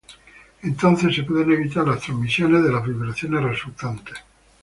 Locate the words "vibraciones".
2.83-3.43